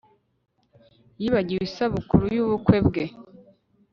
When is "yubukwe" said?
2.35-2.77